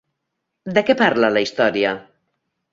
De 0.77 0.83
què 0.87 0.95
parla 1.03 1.31
la 1.37 1.45
història? 1.47 1.95